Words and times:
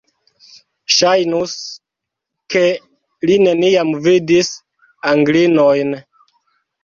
Ŝajnus, 0.93 1.51
ke 2.53 2.63
li 3.31 3.35
neniam 3.47 3.93
vidis 4.07 4.49
Anglinojn! 5.13 5.93